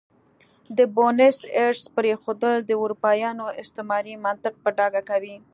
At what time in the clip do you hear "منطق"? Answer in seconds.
4.25-4.53